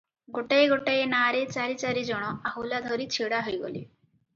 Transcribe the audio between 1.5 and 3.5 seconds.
ଚାରି ଚାରି ଜଣ ଆହୁଲା ଧରି ଛିଡା